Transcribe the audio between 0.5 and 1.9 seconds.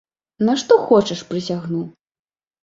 што хочаш прысягну!